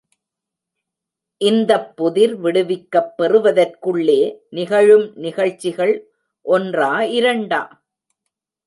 [1.41, 4.19] இந்தப்புதிர் விடுவிக்கப் பெறுவதற்குள்ளே
[4.49, 5.95] நிகழும் நிகழ்ச்சிகள்
[6.45, 7.63] ஒன்றா, இரண்டா?